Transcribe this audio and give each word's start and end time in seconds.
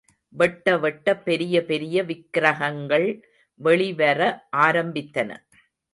வெட்ட 0.35 0.77
வெட்ட 0.77 1.15
பெரிய 1.17 1.55
பெரிய 1.65 2.03
விக்ரகங்கள் 2.03 3.07
வெளிவர 3.59 4.19
ஆரம்பித்தன. 4.57 5.29